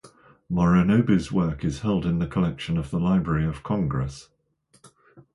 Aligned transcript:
Moronobu's 0.51 1.31
work 1.31 1.63
is 1.63 1.81
held 1.81 2.07
in 2.07 2.17
the 2.17 2.25
collection 2.25 2.75
of 2.75 2.89
the 2.89 2.99
Library 2.99 3.45
of 3.45 3.61
Congress. 3.61 4.29